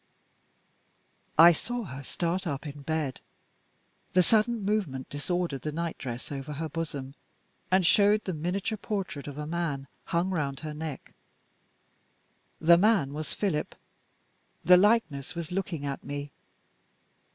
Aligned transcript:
I 1.37 1.51
saw 1.51 1.83
her 1.83 2.01
start 2.01 2.47
up 2.47 2.65
in 2.65 2.81
bed. 2.81 3.21
The 4.13 4.23
sudden 4.23 4.65
movement 4.65 5.09
disordered 5.11 5.61
the 5.61 5.71
nightdress 5.71 6.31
over 6.31 6.53
her 6.53 6.67
bosom 6.67 7.13
and 7.69 7.85
showed 7.85 8.23
the 8.25 8.33
miniature 8.33 8.79
portrait 8.79 9.27
of 9.27 9.37
a 9.37 9.45
man, 9.45 9.87
hung 10.05 10.31
round 10.31 10.61
her 10.61 10.73
neck. 10.73 11.13
The 12.59 12.79
man 12.79 13.13
was 13.13 13.35
Philip. 13.35 13.75
The 14.65 14.75
likeness 14.75 15.35
was 15.35 15.51
looking 15.51 15.85
at 15.85 16.03
me. 16.03 16.31